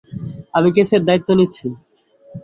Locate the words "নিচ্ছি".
1.39-1.65